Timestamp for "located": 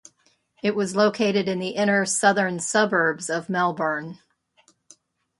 0.95-1.47